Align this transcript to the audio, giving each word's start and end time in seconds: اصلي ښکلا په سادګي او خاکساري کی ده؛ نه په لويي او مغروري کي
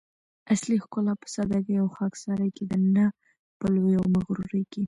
اصلي 0.53 0.77
ښکلا 0.83 1.13
په 1.21 1.27
سادګي 1.35 1.75
او 1.81 1.87
خاکساري 1.95 2.49
کی 2.55 2.63
ده؛ 2.69 2.77
نه 2.95 3.05
په 3.59 3.65
لويي 3.73 3.95
او 4.01 4.05
مغروري 4.15 4.63
کي 4.71 4.79